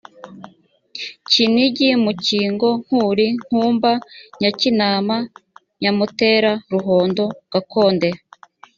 [1.31, 3.91] kinigi mukingo nkuli nkumba
[4.39, 5.17] nyakinama
[5.81, 8.09] nyamutera ruhondo gatonde